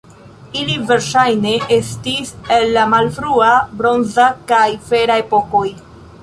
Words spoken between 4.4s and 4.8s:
kaj